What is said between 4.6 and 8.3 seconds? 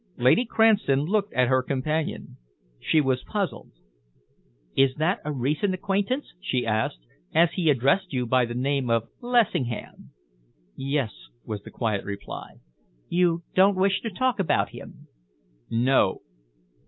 "Is that a recent acquaintance," she asked, "as he addressed you